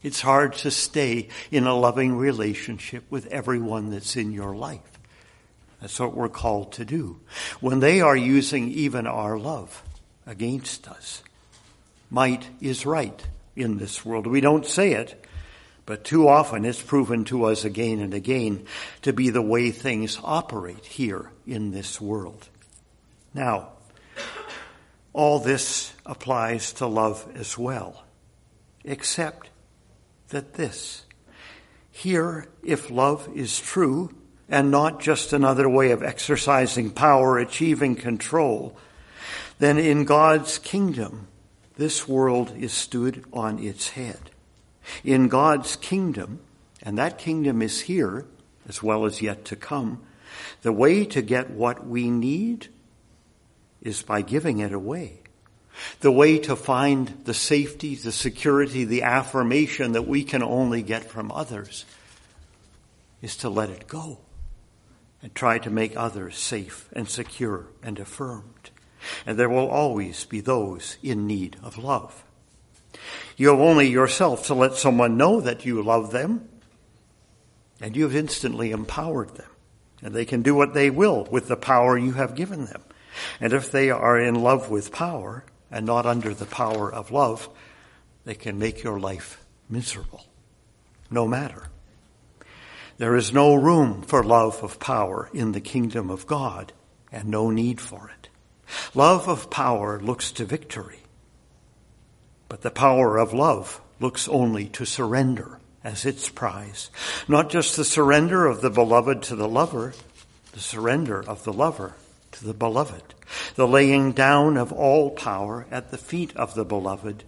It's 0.02 0.22
hard 0.22 0.54
to 0.58 0.72
stay 0.72 1.28
in 1.52 1.68
a 1.68 1.76
loving 1.76 2.16
relationship 2.16 3.04
with 3.10 3.28
everyone 3.28 3.90
that's 3.90 4.16
in 4.16 4.32
your 4.32 4.56
life. 4.56 5.00
That's 5.82 6.00
what 6.00 6.16
we're 6.16 6.30
called 6.30 6.74
to 6.74 6.86
do. 6.86 7.20
When 7.60 7.80
they 7.80 8.02
are 8.02 8.16
using 8.16 8.70
even 8.70 9.08
our 9.08 9.38
love 9.38 9.84
against 10.26 10.88
us, 10.88 11.24
might 12.10 12.48
is 12.60 12.86
right 12.86 13.28
in 13.56 13.78
this 13.78 14.06
world. 14.06 14.28
We 14.28 14.42
don't 14.42 14.66
say 14.66 14.94
it, 14.94 15.26
but 15.86 16.04
too 16.04 16.28
often 16.28 16.66
it's 16.66 16.82
proven 16.82 17.26
to 17.26 17.46
us 17.46 17.66
again 17.66 18.00
and 18.00 18.14
again 18.14 18.66
to 19.02 19.14
be 19.14 19.30
the 19.30 19.42
way 19.42 19.72
things 19.72 20.20
operate 20.24 20.86
here 20.86 21.32
in 21.46 21.72
this 21.72 22.00
world. 22.00 22.48
Now, 23.34 23.70
all 25.14 25.40
this 25.40 25.94
applies 26.06 26.74
to 26.74 26.88
love 26.88 27.28
as 27.36 27.58
well, 27.58 28.04
except 28.84 29.50
that 30.30 30.54
this. 30.54 31.06
Here, 31.92 32.48
if 32.64 32.90
love 32.90 33.30
is 33.36 33.60
true 33.60 34.16
and 34.48 34.72
not 34.72 35.00
just 35.00 35.34
another 35.34 35.70
way 35.70 35.92
of 35.92 36.02
exercising 36.02 36.92
power, 36.92 37.38
achieving 37.38 37.96
control, 37.96 38.78
then 39.60 39.78
in 39.78 40.06
God's 40.06 40.58
kingdom, 40.58 41.28
this 41.76 42.08
world 42.08 42.54
is 42.58 42.74
stood 42.74 43.26
on 43.34 43.60
its 43.60 43.90
head. 43.90 44.32
In 45.04 45.28
God's 45.28 45.76
kingdom, 45.76 46.40
and 46.82 46.98
that 46.98 47.18
kingdom 47.18 47.62
is 47.62 47.82
here 47.82 48.26
as 48.68 48.82
well 48.82 49.06
as 49.06 49.22
yet 49.22 49.46
to 49.46 49.56
come, 49.56 50.02
the 50.62 50.72
way 50.72 51.06
to 51.06 51.22
get 51.22 51.50
what 51.50 51.86
we 51.86 52.10
need 52.10 52.68
is 53.82 54.04
by 54.04 54.22
giving 54.22 54.60
it 54.60 54.72
away. 54.72 55.19
The 56.02 56.12
way 56.12 56.40
to 56.40 56.56
find 56.56 57.22
the 57.26 57.34
safety, 57.34 57.96
the 57.96 58.12
security, 58.12 58.86
the 58.86 59.04
affirmation 59.04 59.94
that 59.94 60.08
we 60.08 60.24
can 60.24 60.44
only 60.44 60.82
get 60.82 61.10
from 61.10 61.32
others 61.32 61.86
is 63.22 63.38
to 63.38 63.50
let 63.50 63.70
it 63.70 63.88
go 63.88 64.20
and 65.22 65.34
try 65.36 65.60
to 65.60 65.70
make 65.70 65.98
others 65.98 66.38
safe 66.38 66.90
and 66.94 67.10
secure 67.10 67.68
and 67.84 68.00
affirmed. 68.00 68.72
And 69.26 69.38
there 69.38 69.50
will 69.50 69.70
always 69.70 70.26
be 70.26 70.42
those 70.42 70.98
in 71.04 71.28
need 71.28 71.58
of 71.64 71.78
love. 71.78 72.24
You 73.38 73.50
have 73.50 73.60
only 73.60 73.88
yourself 73.88 74.48
to 74.48 74.54
let 74.54 74.76
someone 74.76 75.18
know 75.18 75.42
that 75.42 75.66
you 75.66 75.82
love 75.82 76.12
them, 76.12 76.50
and 77.82 77.96
you 77.96 78.04
have 78.04 78.16
instantly 78.16 78.72
empowered 78.72 79.36
them. 79.36 79.50
And 80.02 80.14
they 80.14 80.26
can 80.26 80.42
do 80.42 80.56
what 80.56 80.74
they 80.74 80.90
will 80.90 81.28
with 81.30 81.48
the 81.48 81.58
power 81.58 81.98
you 81.98 82.14
have 82.14 82.36
given 82.36 82.66
them. 82.66 82.82
And 83.40 83.54
if 83.54 83.72
they 83.72 83.90
are 83.90 84.20
in 84.20 84.36
love 84.36 84.70
with 84.70 84.92
power, 84.92 85.44
and 85.72 85.86
not 85.86 86.06
under 86.06 86.34
the 86.34 86.46
power 86.46 86.92
of 86.92 87.12
love, 87.12 87.50
they 88.26 88.36
can 88.36 88.60
make 88.60 88.84
your 88.84 89.00
life 89.00 89.44
miserable, 89.70 90.26
no 91.10 91.28
matter. 91.28 91.68
There 92.98 93.16
is 93.16 93.32
no 93.32 93.56
room 93.56 94.02
for 94.02 94.24
love 94.24 94.62
of 94.64 94.80
power 94.80 95.30
in 95.34 95.54
the 95.54 95.62
kingdom 95.62 96.10
of 96.10 96.28
God 96.28 96.74
and 97.12 97.30
no 97.30 97.50
need 97.50 97.80
for 97.80 98.12
it. 98.18 98.30
Love 98.94 99.28
of 99.28 99.50
power 99.50 100.00
looks 100.00 100.32
to 100.34 100.46
victory, 100.46 101.00
but 102.50 102.62
the 102.62 102.72
power 102.72 103.18
of 103.18 103.34
love 103.34 103.82
looks 104.00 104.28
only 104.28 104.68
to 104.70 104.86
surrender 104.86 105.60
as 105.84 106.06
its 106.06 106.30
prize. 106.30 106.90
Not 107.28 107.50
just 107.50 107.78
the 107.78 107.86
surrender 107.86 108.46
of 108.46 108.62
the 108.62 108.70
beloved 108.70 109.24
to 109.24 109.36
the 109.36 109.48
lover, 109.48 109.94
the 110.52 110.60
surrender 110.60 111.24
of 111.24 111.44
the 111.44 111.54
lover 111.54 111.96
to 112.32 112.46
the 112.46 112.54
beloved, 112.54 113.16
the 113.56 113.68
laying 113.68 114.12
down 114.12 114.58
of 114.58 114.72
all 114.72 115.12
power 115.12 115.66
at 115.72 115.92
the 115.92 115.98
feet 115.98 116.36
of 116.36 116.56
the 116.56 116.66
beloved. 116.66 117.24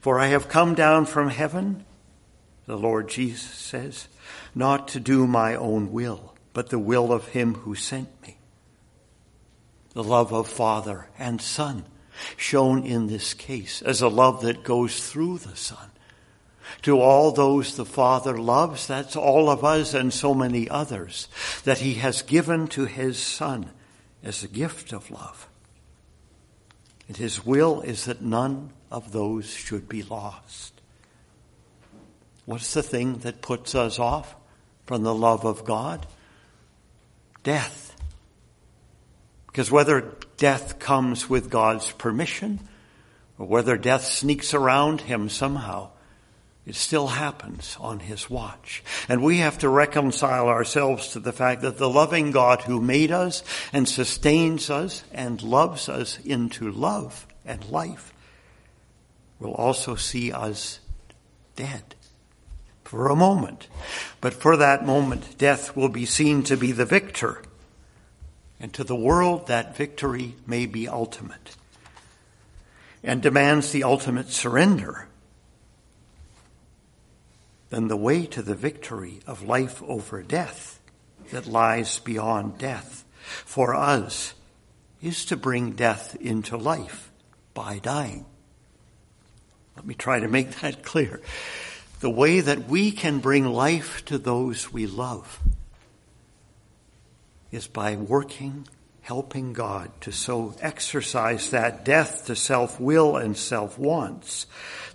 For 0.00 0.18
I 0.18 0.26
have 0.26 0.48
come 0.48 0.74
down 0.74 1.06
from 1.06 1.30
heaven, 1.30 1.84
the 2.66 2.78
Lord 2.78 3.08
Jesus 3.08 3.42
says, 3.42 4.08
not 4.54 4.88
to 4.88 5.00
do 5.00 5.26
my 5.26 5.54
own 5.54 5.92
will, 5.92 6.34
but 6.52 6.70
the 6.70 6.78
will 6.78 7.12
of 7.12 7.28
him 7.28 7.54
who 7.54 7.74
sent 7.74 8.08
me. 8.22 8.36
The 9.94 10.04
love 10.04 10.32
of 10.32 10.48
Father 10.48 11.08
and 11.18 11.40
Son 11.40 11.84
shown 12.36 12.84
in 12.84 13.06
this 13.06 13.34
case 13.34 13.82
as 13.82 14.02
a 14.02 14.08
love 14.08 14.42
that 14.42 14.64
goes 14.64 15.08
through 15.08 15.38
the 15.38 15.56
Son. 15.56 15.90
To 16.82 17.00
all 17.00 17.32
those 17.32 17.76
the 17.76 17.84
Father 17.84 18.38
loves, 18.38 18.86
that's 18.86 19.16
all 19.16 19.50
of 19.50 19.64
us 19.64 19.94
and 19.94 20.12
so 20.12 20.34
many 20.34 20.68
others, 20.68 21.28
that 21.64 21.78
He 21.78 21.94
has 21.94 22.22
given 22.22 22.68
to 22.68 22.84
His 22.84 23.18
Son 23.18 23.70
as 24.22 24.42
a 24.42 24.48
gift 24.48 24.92
of 24.92 25.10
love. 25.10 25.48
And 27.08 27.16
His 27.16 27.44
will 27.44 27.80
is 27.80 28.04
that 28.04 28.22
none 28.22 28.70
of 28.90 29.12
those 29.12 29.48
should 29.50 29.88
be 29.88 30.02
lost. 30.02 30.80
What's 32.44 32.72
the 32.72 32.82
thing 32.82 33.18
that 33.18 33.42
puts 33.42 33.74
us 33.74 33.98
off 33.98 34.34
from 34.86 35.02
the 35.02 35.14
love 35.14 35.44
of 35.44 35.64
God? 35.64 36.06
Death. 37.42 37.94
Because 39.46 39.70
whether 39.70 40.14
death 40.36 40.78
comes 40.78 41.28
with 41.28 41.50
God's 41.50 41.90
permission, 41.92 42.60
or 43.38 43.46
whether 43.46 43.76
death 43.76 44.04
sneaks 44.04 44.54
around 44.54 45.02
him 45.02 45.28
somehow, 45.28 45.90
it 46.68 46.74
still 46.74 47.06
happens 47.06 47.78
on 47.80 47.98
his 47.98 48.28
watch. 48.28 48.84
And 49.08 49.22
we 49.22 49.38
have 49.38 49.56
to 49.58 49.70
reconcile 49.70 50.48
ourselves 50.48 51.08
to 51.08 51.20
the 51.20 51.32
fact 51.32 51.62
that 51.62 51.78
the 51.78 51.88
loving 51.88 52.30
God 52.30 52.60
who 52.60 52.78
made 52.78 53.10
us 53.10 53.42
and 53.72 53.88
sustains 53.88 54.68
us 54.68 55.02
and 55.10 55.42
loves 55.42 55.88
us 55.88 56.18
into 56.20 56.70
love 56.70 57.26
and 57.46 57.64
life 57.70 58.12
will 59.40 59.54
also 59.54 59.94
see 59.94 60.30
us 60.30 60.80
dead 61.56 61.94
for 62.84 63.08
a 63.08 63.16
moment. 63.16 63.66
But 64.20 64.34
for 64.34 64.58
that 64.58 64.84
moment, 64.84 65.38
death 65.38 65.74
will 65.74 65.88
be 65.88 66.04
seen 66.04 66.42
to 66.44 66.56
be 66.58 66.72
the 66.72 66.84
victor. 66.84 67.40
And 68.60 68.74
to 68.74 68.84
the 68.84 68.94
world, 68.94 69.46
that 69.46 69.74
victory 69.74 70.34
may 70.46 70.66
be 70.66 70.86
ultimate 70.86 71.56
and 73.02 73.22
demands 73.22 73.72
the 73.72 73.84
ultimate 73.84 74.28
surrender 74.28 75.07
then 77.70 77.88
the 77.88 77.96
way 77.96 78.26
to 78.26 78.42
the 78.42 78.54
victory 78.54 79.20
of 79.26 79.42
life 79.42 79.82
over 79.82 80.22
death 80.22 80.80
that 81.30 81.46
lies 81.46 81.98
beyond 81.98 82.58
death 82.58 83.04
for 83.44 83.74
us 83.74 84.34
is 85.02 85.26
to 85.26 85.36
bring 85.36 85.72
death 85.72 86.16
into 86.16 86.56
life 86.56 87.10
by 87.54 87.78
dying. 87.78 88.24
Let 89.76 89.86
me 89.86 89.94
try 89.94 90.20
to 90.20 90.28
make 90.28 90.60
that 90.60 90.82
clear. 90.82 91.20
The 92.00 92.10
way 92.10 92.40
that 92.40 92.68
we 92.68 92.90
can 92.90 93.18
bring 93.18 93.44
life 93.44 94.04
to 94.06 94.18
those 94.18 94.72
we 94.72 94.86
love 94.86 95.40
is 97.50 97.66
by 97.66 97.96
working, 97.96 98.66
helping 99.08 99.54
God 99.54 99.90
to 100.02 100.12
so 100.12 100.54
exercise 100.60 101.48
that 101.48 101.82
death 101.82 102.26
to 102.26 102.36
self-will 102.36 103.16
and 103.16 103.34
self-wants 103.34 104.44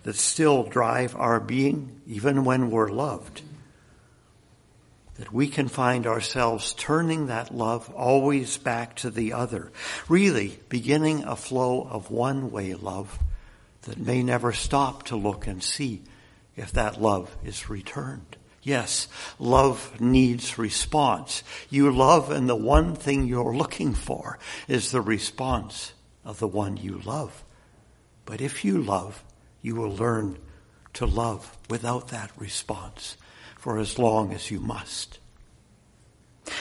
that 0.04 0.16
still 0.16 0.62
drive 0.62 1.16
our 1.16 1.40
being 1.40 2.00
even 2.06 2.46
when 2.46 2.70
we're 2.70 2.92
loved. 2.92 3.42
That 5.16 5.34
we 5.34 5.48
can 5.48 5.68
find 5.68 6.06
ourselves 6.06 6.74
turning 6.74 7.26
that 7.26 7.56
love 7.56 7.92
always 7.96 8.56
back 8.60 8.98
to 8.98 9.10
the 9.10 9.34
other, 9.34 9.72
really 10.08 10.60
beginning 10.70 11.24
a 11.24 11.36
flow 11.36 11.82
of 11.82 12.12
one 12.12 12.52
way 12.52 12.76
love 12.76 13.18
that 13.82 13.98
may 13.98 14.22
never 14.22 14.54
stop 14.54 15.06
to 15.06 15.16
look 15.16 15.48
and 15.48 15.64
see 15.64 16.04
if 16.56 16.72
that 16.74 17.02
love 17.02 17.36
is 17.44 17.68
returned. 17.68 18.38
Yes, 18.64 19.10
love 19.40 20.00
needs 20.00 20.58
response. 20.58 21.44
You 21.70 21.92
love 21.92 22.32
and 22.32 22.48
the 22.48 22.56
one 22.56 22.96
thing 22.96 23.28
you're 23.28 23.56
looking 23.56 23.94
for 23.94 24.40
is 24.68 24.92
the 24.92 25.02
response 25.02 25.94
of 26.24 26.40
the 26.40 26.48
one 26.48 26.78
you 26.78 27.02
love. 27.04 27.44
But 28.26 28.40
if 28.40 28.64
you 28.64 28.82
love, 28.82 29.24
you 29.62 29.76
will 29.76 29.94
learn 29.94 30.38
to 30.94 31.06
love 31.06 31.58
without 31.70 32.08
that 32.10 32.32
response 32.38 33.18
for 33.58 33.78
as 33.78 34.00
long 34.00 34.32
as 34.34 34.50
you 34.50 34.60
must. 34.60 35.20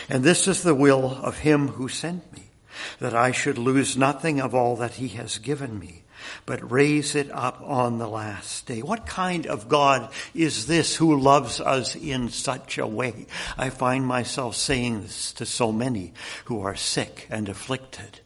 And 0.08 0.24
this 0.24 0.48
is 0.48 0.62
the 0.62 0.74
will 0.74 1.06
of 1.06 1.38
him 1.38 1.68
who 1.68 1.88
sent 1.88 2.32
me, 2.32 2.50
that 2.98 3.14
I 3.14 3.32
should 3.32 3.58
lose 3.58 3.96
nothing 3.96 4.40
of 4.40 4.54
all 4.54 4.76
that 4.76 4.94
he 4.94 5.08
has 5.08 5.38
given 5.38 5.78
me, 5.78 6.01
but 6.46 6.70
raise 6.70 7.14
it 7.14 7.30
up 7.30 7.60
on 7.62 7.98
the 7.98 8.08
last 8.08 8.66
day. 8.66 8.82
What 8.82 9.06
kind 9.06 9.46
of 9.46 9.68
God 9.68 10.10
is 10.34 10.66
this 10.66 10.96
who 10.96 11.18
loves 11.18 11.60
us 11.60 11.94
in 11.94 12.28
such 12.28 12.78
a 12.78 12.86
way? 12.86 13.26
I 13.56 13.70
find 13.70 14.06
myself 14.06 14.56
saying 14.56 15.02
this 15.02 15.32
to 15.34 15.46
so 15.46 15.72
many 15.72 16.12
who 16.46 16.60
are 16.62 16.76
sick 16.76 17.26
and 17.30 17.48
afflicted. 17.48 18.20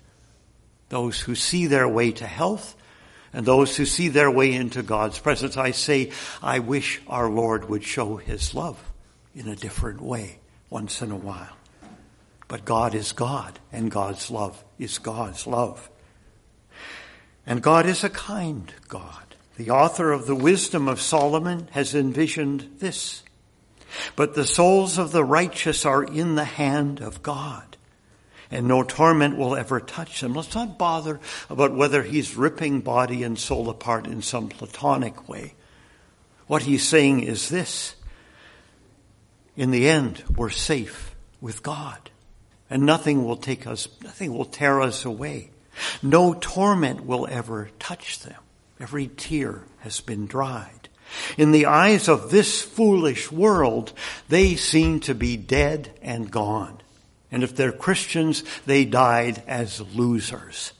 Those 0.88 1.20
who 1.20 1.34
see 1.34 1.66
their 1.66 1.88
way 1.88 2.12
to 2.12 2.26
health 2.26 2.76
and 3.32 3.44
those 3.44 3.76
who 3.76 3.84
see 3.84 4.08
their 4.08 4.30
way 4.30 4.52
into 4.52 4.82
God's 4.82 5.18
presence. 5.18 5.56
I 5.56 5.72
say, 5.72 6.12
I 6.42 6.60
wish 6.60 7.02
our 7.06 7.28
Lord 7.28 7.68
would 7.68 7.84
show 7.84 8.16
his 8.16 8.54
love 8.54 8.82
in 9.34 9.48
a 9.48 9.56
different 9.56 10.00
way 10.00 10.38
once 10.70 11.02
in 11.02 11.10
a 11.10 11.16
while. 11.16 11.56
But 12.48 12.64
God 12.64 12.94
is 12.94 13.12
God 13.12 13.58
and 13.72 13.90
God's 13.90 14.30
love 14.30 14.62
is 14.78 14.98
God's 14.98 15.46
love. 15.46 15.90
And 17.46 17.62
God 17.62 17.86
is 17.86 18.02
a 18.02 18.10
kind 18.10 18.72
God. 18.88 19.22
The 19.56 19.70
author 19.70 20.12
of 20.12 20.26
the 20.26 20.34
Wisdom 20.34 20.88
of 20.88 21.00
Solomon 21.00 21.68
has 21.70 21.94
envisioned 21.94 22.68
this. 22.78 23.22
But 24.16 24.34
the 24.34 24.44
souls 24.44 24.98
of 24.98 25.12
the 25.12 25.24
righteous 25.24 25.86
are 25.86 26.02
in 26.02 26.34
the 26.34 26.44
hand 26.44 27.00
of 27.00 27.22
God, 27.22 27.76
and 28.50 28.66
no 28.66 28.82
torment 28.82 29.38
will 29.38 29.56
ever 29.56 29.80
touch 29.80 30.20
them. 30.20 30.34
Let's 30.34 30.54
not 30.54 30.76
bother 30.76 31.20
about 31.48 31.74
whether 31.74 32.02
he's 32.02 32.36
ripping 32.36 32.80
body 32.80 33.22
and 33.22 33.38
soul 33.38 33.70
apart 33.70 34.06
in 34.06 34.22
some 34.22 34.48
platonic 34.48 35.28
way. 35.28 35.54
What 36.46 36.62
he's 36.62 36.86
saying 36.86 37.22
is 37.22 37.48
this. 37.48 37.94
In 39.56 39.70
the 39.70 39.88
end, 39.88 40.22
we're 40.36 40.50
safe 40.50 41.14
with 41.40 41.62
God, 41.62 42.10
and 42.68 42.84
nothing 42.84 43.24
will 43.24 43.36
take 43.36 43.66
us, 43.66 43.88
nothing 44.02 44.36
will 44.36 44.44
tear 44.44 44.82
us 44.82 45.04
away. 45.04 45.50
No 46.02 46.34
torment 46.34 47.04
will 47.04 47.26
ever 47.30 47.70
touch 47.78 48.20
them. 48.20 48.40
Every 48.80 49.08
tear 49.08 49.62
has 49.80 50.00
been 50.00 50.26
dried. 50.26 50.88
In 51.38 51.52
the 51.52 51.66
eyes 51.66 52.08
of 52.08 52.30
this 52.30 52.62
foolish 52.62 53.30
world, 53.30 53.92
they 54.28 54.56
seem 54.56 55.00
to 55.00 55.14
be 55.14 55.36
dead 55.36 55.90
and 56.02 56.30
gone. 56.30 56.80
And 57.30 57.42
if 57.42 57.54
they're 57.54 57.72
Christians, 57.72 58.44
they 58.66 58.84
died 58.84 59.42
as 59.46 59.80
losers. 59.94 60.72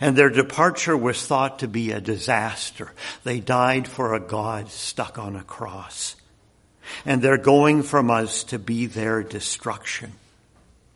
And 0.00 0.16
their 0.16 0.30
departure 0.30 0.96
was 0.96 1.26
thought 1.26 1.60
to 1.60 1.68
be 1.68 1.90
a 1.90 2.00
disaster. 2.00 2.92
They 3.24 3.40
died 3.40 3.88
for 3.88 4.14
a 4.14 4.20
God 4.20 4.70
stuck 4.70 5.18
on 5.18 5.36
a 5.36 5.42
cross. 5.42 6.16
And 7.04 7.22
they're 7.22 7.38
going 7.38 7.82
from 7.82 8.10
us 8.10 8.44
to 8.44 8.58
be 8.58 8.86
their 8.86 9.22
destruction. 9.22 10.12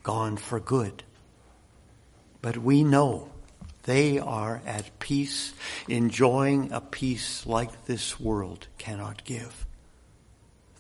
Gone 0.03 0.37
for 0.37 0.61
good. 0.61 1.03
But 2.45 2.59
we 2.59 2.85
know 2.85 3.31
they 3.85 4.19
are 4.19 4.61
at 4.67 4.99
peace, 4.99 5.55
enjoying 5.89 6.73
a 6.73 6.81
peace 6.83 7.47
like 7.47 7.87
this 7.87 8.21
world 8.21 8.67
cannot 8.77 9.25
give. 9.25 9.65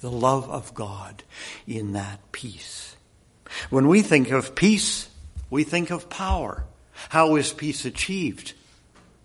The 0.00 0.10
love 0.10 0.46
of 0.50 0.74
God 0.74 1.22
in 1.66 1.94
that 1.94 2.32
peace. 2.32 2.96
When 3.70 3.88
we 3.88 4.02
think 4.02 4.30
of 4.30 4.54
peace, 4.54 5.08
we 5.48 5.64
think 5.64 5.90
of 5.90 6.10
power. 6.10 6.64
How 7.08 7.36
is 7.36 7.54
peace 7.54 7.86
achieved? 7.86 8.52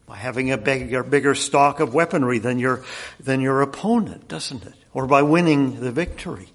By 0.05 0.15
having 0.15 0.49
a 0.49 0.57
bigger, 0.57 1.03
bigger 1.03 1.35
stock 1.35 1.81
of 1.81 1.93
weaponry 1.93 2.39
than 2.39 2.57
your, 2.57 2.85
than 3.19 3.41
your 3.41 3.61
opponent, 3.61 4.29
doesn't 4.29 4.65
it? 4.65 4.75
Or 4.93 5.07
by 5.07 5.23
winning 5.23 5.81
the 5.81 5.91
victory. 5.91 6.47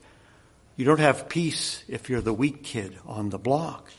You 0.77 0.87
don't 0.87 0.99
have 1.01 1.29
peace 1.29 1.85
if 1.89 2.09
you're 2.09 2.23
the 2.23 2.33
weak 2.33 2.63
kid 2.63 2.97
on 3.05 3.29
the 3.29 3.39
block. 3.39 3.91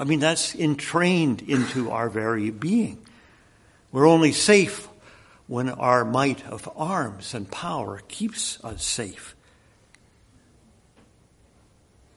I 0.00 0.04
mean, 0.04 0.20
that's 0.20 0.54
entrained 0.54 1.42
into 1.42 1.90
our 1.90 2.08
very 2.08 2.48
being. 2.48 3.06
We're 3.92 4.08
only 4.08 4.32
safe 4.32 4.88
when 5.46 5.68
our 5.68 6.06
might 6.06 6.42
of 6.46 6.66
arms 6.74 7.34
and 7.34 7.50
power 7.50 8.00
keeps 8.08 8.64
us 8.64 8.82
safe. 8.82 9.36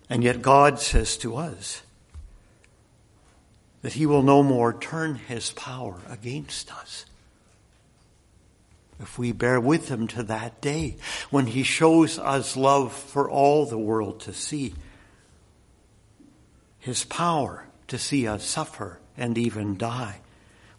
And 0.09 0.23
yet 0.23 0.41
God 0.41 0.79
says 0.79 1.17
to 1.17 1.35
us 1.35 1.81
that 3.81 3.91
He 3.91 4.05
will 4.05 4.23
no 4.23 4.43
more 4.43 4.71
turn 4.71 5.15
His 5.15 5.51
power 5.51 5.99
against 6.09 6.73
us. 6.73 7.05
If 9.01 9.19
we 9.19 9.33
bear 9.33 9.59
with 9.59 9.89
Him 9.89 10.07
to 10.07 10.23
that 10.23 10.61
day 10.61 10.95
when 11.31 11.47
He 11.47 11.63
shows 11.63 12.17
us 12.17 12.55
love 12.55 12.93
for 12.93 13.29
all 13.29 13.65
the 13.65 13.77
world 13.77 14.21
to 14.21 14.31
see, 14.31 14.73
His 16.79 17.03
power 17.03 17.65
to 17.87 17.97
see 17.97 18.27
us 18.27 18.43
suffer 18.43 18.99
and 19.17 19.37
even 19.37 19.77
die 19.77 20.19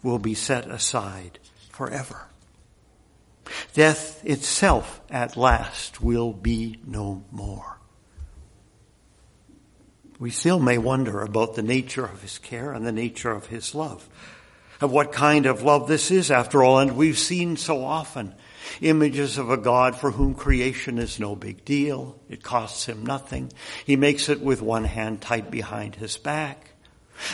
will 0.02 0.18
be 0.18 0.34
set 0.34 0.70
aside 0.70 1.38
forever. 1.70 2.26
Death 3.74 4.24
itself 4.24 5.00
at 5.10 5.36
last 5.36 6.00
will 6.00 6.32
be 6.32 6.78
no 6.86 7.24
more. 7.30 7.78
We 10.18 10.30
still 10.30 10.60
may 10.60 10.78
wonder 10.78 11.20
about 11.20 11.54
the 11.54 11.62
nature 11.62 12.04
of 12.04 12.22
his 12.22 12.38
care 12.38 12.72
and 12.72 12.86
the 12.86 12.92
nature 12.92 13.32
of 13.32 13.46
his 13.46 13.74
love, 13.74 14.08
of 14.80 14.92
what 14.92 15.12
kind 15.12 15.46
of 15.46 15.62
love 15.62 15.88
this 15.88 16.10
is 16.10 16.30
after 16.30 16.62
all, 16.62 16.78
and 16.78 16.96
we've 16.96 17.18
seen 17.18 17.56
so 17.56 17.84
often 17.84 18.34
images 18.80 19.38
of 19.38 19.50
a 19.50 19.56
God 19.56 19.96
for 19.96 20.10
whom 20.10 20.34
creation 20.34 20.98
is 20.98 21.20
no 21.20 21.34
big 21.34 21.64
deal. 21.64 22.18
It 22.28 22.42
costs 22.42 22.86
him 22.86 23.04
nothing. 23.04 23.52
He 23.84 23.96
makes 23.96 24.28
it 24.28 24.40
with 24.40 24.62
one 24.62 24.84
hand 24.84 25.20
tied 25.20 25.50
behind 25.50 25.96
his 25.96 26.16
back. 26.16 26.70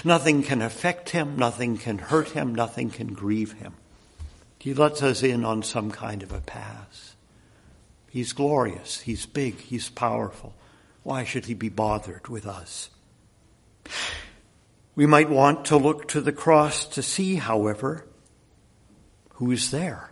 Nothing 0.05 0.43
can 0.43 0.63
affect 0.63 1.11
him, 1.11 1.37
nothing 1.37 1.79
can 1.79 1.99
hurt 1.99 2.31
him, 2.31 2.55
nothing 2.55 2.91
can 2.91 3.15
grieve 3.15 3.55
him. 3.55 3.75
He 4.59 4.75
lets 4.75 5.03
us 5.03 5.23
in 5.23 5.45
on 5.45 5.63
some 5.63 5.91
kind 5.91 6.23
of 6.23 6.33
a 6.33 6.41
pass. 6.41 7.15
He's 8.11 8.33
glorious, 8.33 9.01
he's 9.01 9.25
big, 9.27 9.59
he's 9.59 9.89
powerful. 9.89 10.55
Why 11.03 11.25
should 11.25 11.47
he 11.47 11.55
be 11.55 11.69
bothered 11.69 12.29
with 12.29 12.47
us? 12.47 12.91
We 14.95 15.07
might 15.07 15.31
want 15.31 15.67
to 15.67 15.77
look 15.77 16.09
to 16.09 16.21
the 16.21 16.33
cross 16.33 16.85
to 16.89 17.03
see, 17.03 17.37
however, 17.37 18.05
who 19.35 19.51
is 19.51 19.71
there. 19.71 20.11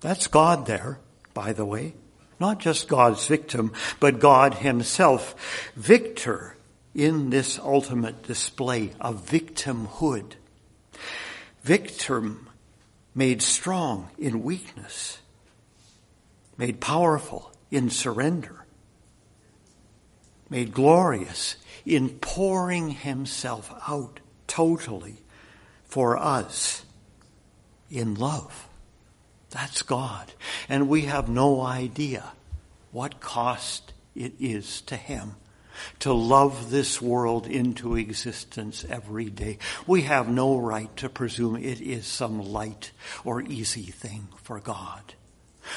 That's 0.00 0.26
God 0.26 0.66
there, 0.66 0.98
by 1.32 1.52
the 1.52 1.64
way. 1.64 1.94
Not 2.40 2.58
just 2.58 2.88
God's 2.88 3.26
victim, 3.26 3.72
but 4.00 4.18
God 4.18 4.54
himself. 4.54 5.70
Victor 5.76 6.53
in 6.94 7.30
this 7.30 7.58
ultimate 7.58 8.22
display 8.22 8.92
of 9.00 9.26
victimhood. 9.28 10.34
Victim 11.62 12.48
made 13.14 13.42
strong 13.42 14.10
in 14.18 14.42
weakness, 14.42 15.18
made 16.56 16.80
powerful 16.80 17.52
in 17.70 17.90
surrender, 17.90 18.64
made 20.48 20.72
glorious 20.72 21.56
in 21.84 22.08
pouring 22.10 22.90
himself 22.90 23.72
out 23.88 24.20
totally 24.46 25.16
for 25.84 26.16
us 26.16 26.84
in 27.90 28.14
love. 28.14 28.68
That's 29.50 29.82
God. 29.82 30.32
And 30.68 30.88
we 30.88 31.02
have 31.02 31.28
no 31.28 31.60
idea 31.60 32.32
what 32.90 33.20
cost 33.20 33.92
it 34.14 34.32
is 34.38 34.80
to 34.82 34.96
him 34.96 35.36
to 36.00 36.12
love 36.12 36.70
this 36.70 37.00
world 37.00 37.46
into 37.46 37.96
existence 37.96 38.84
every 38.88 39.30
day. 39.30 39.58
We 39.86 40.02
have 40.02 40.28
no 40.28 40.58
right 40.58 40.94
to 40.98 41.08
presume 41.08 41.56
it 41.56 41.80
is 41.80 42.06
some 42.06 42.40
light 42.40 42.92
or 43.24 43.42
easy 43.42 43.84
thing 43.84 44.28
for 44.42 44.60
God. 44.60 45.14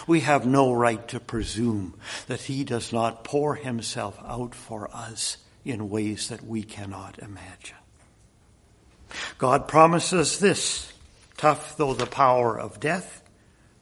We 0.06 0.22
have 0.22 0.46
no 0.46 0.74
right 0.74 1.08
to 1.10 1.20
presume 1.20 1.96
that 2.28 2.42
He 2.42 2.64
does 2.64 2.92
not 2.92 3.24
pour 3.24 3.56
Himself 3.56 4.20
out 4.26 4.54
for 4.54 4.90
us 4.94 5.38
in 5.64 5.90
ways 5.90 6.30
that 6.30 6.46
we 6.46 6.64
cannot 6.64 7.20
imagine. 7.20 7.78
God 9.38 9.68
promises 9.68 10.40
this, 10.40 10.92
tough 11.38 11.78
though 11.78 11.94
the 11.94 12.06
power 12.06 12.60
of 12.60 12.80
death, 12.80 13.24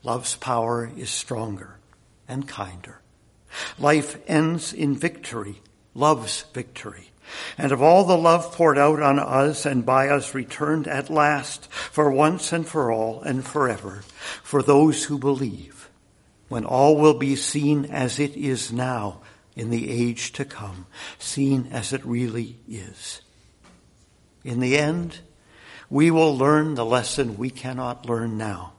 love's 0.04 0.36
power 0.36 0.90
is 0.96 1.10
stronger 1.10 1.78
and 2.28 2.48
kinder. 2.48 3.02
Life 3.80 4.18
ends 4.28 4.74
in 4.74 4.96
victory 4.96 5.62
love's 5.96 6.44
victory. 6.54 7.10
And 7.58 7.72
of 7.72 7.82
all 7.82 8.04
the 8.04 8.18
love 8.18 8.52
poured 8.52 8.78
out 8.78 9.02
on 9.02 9.18
us 9.18 9.66
and 9.66 9.86
by 9.86 10.10
us 10.10 10.36
returned 10.36 10.88
at 10.88 11.10
last 11.10 11.72
for 11.72 12.12
once 12.12 12.54
and 12.54 12.68
for 12.68 12.92
all 12.92 13.22
and 13.22 13.44
forever 13.44 14.04
for 14.44 14.62
those 14.62 15.06
who 15.06 15.18
believe, 15.18 15.90
when 16.50 16.66
all 16.66 16.98
will 16.98 17.16
be 17.16 17.36
seen 17.36 17.86
as 17.86 18.20
it 18.20 18.36
is 18.36 18.72
now 18.72 19.22
in 19.56 19.70
the 19.70 19.90
age 19.90 20.34
to 20.34 20.46
come, 20.46 20.86
seen 21.18 21.68
as 21.72 21.94
it 21.94 22.06
really 22.06 22.60
is. 22.68 23.22
In 24.44 24.60
the 24.60 24.78
end, 24.78 25.20
we 25.90 26.12
will 26.12 26.38
learn 26.38 26.76
the 26.76 26.86
lesson 26.86 27.38
we 27.38 27.50
cannot 27.50 28.08
learn 28.08 28.38
now. 28.38 28.74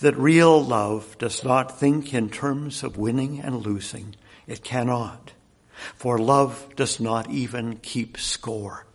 That 0.00 0.16
real 0.16 0.64
love 0.64 1.18
does 1.18 1.42
not 1.42 1.78
think 1.78 2.14
in 2.14 2.30
terms 2.30 2.82
of 2.82 2.96
winning 2.96 3.40
and 3.40 3.56
losing. 3.56 4.14
It 4.46 4.62
cannot 4.62 5.32
for 5.96 6.18
love 6.18 6.74
does 6.76 7.00
not 7.00 7.30
even 7.30 7.76
keep 7.76 8.18
score. 8.18 8.86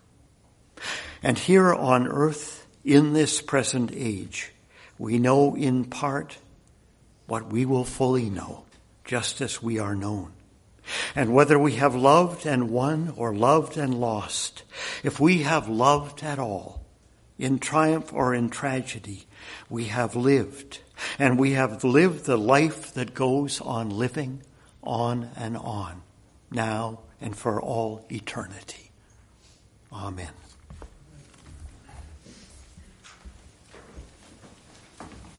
And 1.22 1.38
here 1.38 1.74
on 1.74 2.08
earth, 2.08 2.66
in 2.84 3.14
this 3.14 3.42
present 3.42 3.92
age, 3.94 4.52
We 5.00 5.18
know 5.18 5.56
in 5.56 5.86
part 5.86 6.38
what 7.26 7.50
we 7.52 7.66
will 7.66 7.86
fully 7.86 8.30
know, 8.30 8.66
just 9.06 9.40
as 9.40 9.64
we 9.64 9.80
are 9.80 9.96
known. 9.96 10.34
And 11.16 11.34
whether 11.34 11.58
we 11.58 11.76
have 11.76 11.96
loved 11.96 12.46
and 12.46 12.70
won 12.70 13.14
or 13.16 13.34
loved 13.34 13.78
and 13.78 13.94
lost, 13.94 14.64
if 15.04 15.20
we 15.20 15.44
have 15.44 15.70
loved 15.70 16.22
at 16.24 16.38
all, 16.38 16.84
in 17.38 17.60
triumph 17.60 18.12
or 18.12 18.34
in 18.34 18.50
tragedy, 18.50 19.26
we 19.70 19.86
have 19.86 20.16
lived. 20.16 20.80
And 21.18 21.40
we 21.40 21.52
have 21.52 21.84
lived 21.86 22.26
the 22.26 22.38
life 22.38 22.94
that 22.96 23.14
goes 23.14 23.62
on 23.62 23.90
living 23.90 24.44
on 24.84 25.30
and 25.38 25.56
on, 25.56 26.02
now 26.52 27.00
and 27.22 27.36
for 27.36 27.62
all 27.62 28.06
eternity. 28.10 28.92
Amen. 29.92 30.39